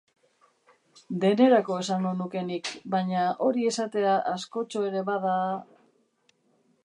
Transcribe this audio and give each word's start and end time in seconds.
Denerako 1.23 1.75
esango 1.81 2.13
nuke 2.21 2.43
nik, 2.47 2.71
baina 2.97 3.27
hori 3.49 3.69
esatea 3.73 4.15
askotxo 4.35 4.83
ere 4.89 5.03
bada... 5.11 5.35